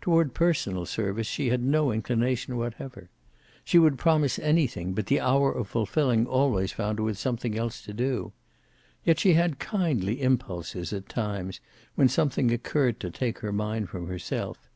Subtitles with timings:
[0.00, 3.10] Toward personal service she had no inclination whatever.
[3.64, 7.80] She would promise anything, but the hour of fulfilling always found her with something else
[7.86, 8.32] to do.
[9.04, 11.58] Yet she had kindly impulses, at times,
[11.96, 14.70] when something occurred to take her mind from herself.